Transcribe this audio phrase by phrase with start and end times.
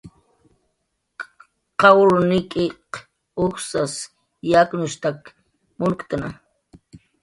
[1.81, 2.91] Qawr nik'iq
[3.43, 3.93] ujsas
[4.51, 5.19] yaknushtak
[5.79, 6.27] munktna